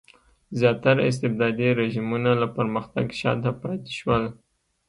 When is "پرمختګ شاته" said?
2.57-3.51